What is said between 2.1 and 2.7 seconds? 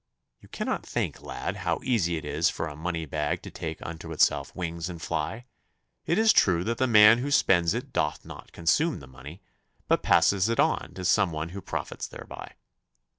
it is for